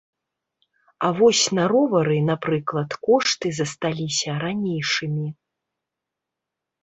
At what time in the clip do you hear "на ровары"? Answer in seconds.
1.57-2.15